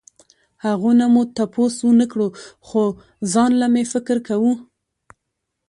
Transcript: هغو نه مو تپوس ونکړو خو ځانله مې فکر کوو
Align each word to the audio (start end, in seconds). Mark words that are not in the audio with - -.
هغو 0.65 0.89
نه 0.99 1.05
مو 1.13 1.21
تپوس 1.35 1.75
ونکړو 1.87 2.27
خو 2.67 2.81
ځانله 3.33 3.67
مې 3.73 3.83
فکر 3.93 4.17
کوو 4.27 4.53